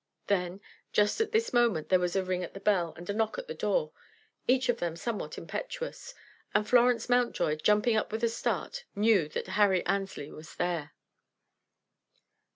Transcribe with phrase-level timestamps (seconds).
[0.25, 0.61] Then,
[0.93, 3.47] just at this moment there was a ring at the bell and a knock at
[3.47, 3.91] the door,
[4.47, 6.15] each of them somewhat impetuous,
[6.55, 10.95] and Florence Mountjoy, jumping up with a start, knew that Harry Annesley was there.